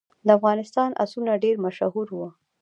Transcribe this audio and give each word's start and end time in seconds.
د 0.25 0.27
افغانستان 0.37 0.89
آسونه 1.03 1.31
ډیر 1.43 1.55
مشهور 1.65 2.07
وو 2.11 2.29